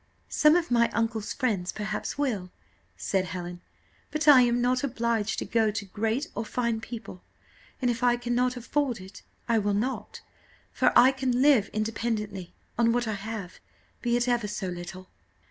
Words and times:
"Some 0.29 0.55
of 0.55 0.71
my 0.71 0.89
uncle's 0.93 1.31
friends 1.31 1.71
perhaps 1.71 2.17
will," 2.17 2.49
said 2.97 3.25
Helen; 3.25 3.61
"but 4.09 4.27
I 4.27 4.41
am 4.41 4.59
not 4.59 4.83
obliged 4.83 5.37
to 5.37 5.45
go 5.45 5.69
to 5.69 5.85
great 5.85 6.27
or 6.33 6.43
fine 6.43 6.81
people, 6.81 7.21
and 7.83 7.91
if 7.91 8.01
I 8.01 8.17
cannot 8.17 8.57
afford 8.57 8.99
it 8.99 9.21
I 9.47 9.59
will 9.59 9.75
not, 9.75 10.21
for 10.71 10.91
I 10.97 11.11
can 11.11 11.43
live 11.43 11.67
independently 11.71 12.51
on 12.79 12.93
what 12.93 13.07
I 13.07 13.13
have, 13.13 13.59
be 14.01 14.17
it 14.17 14.27
ever 14.27 14.47
so 14.47 14.69
little." 14.69 15.07